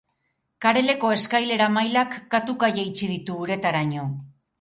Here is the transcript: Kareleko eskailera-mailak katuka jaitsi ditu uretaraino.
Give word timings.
Kareleko 0.65 1.09
eskailera-mailak 1.17 2.17
katuka 2.35 2.71
jaitsi 2.79 3.11
ditu 3.13 3.37
uretaraino. 3.45 4.09